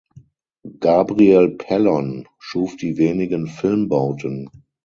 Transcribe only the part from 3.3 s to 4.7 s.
Filmbauten.